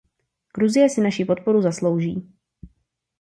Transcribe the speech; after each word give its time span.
Gruzie 0.53 0.89
si 0.89 1.01
naši 1.01 1.25
podporu 1.25 1.61
zaslouží. 1.61 2.31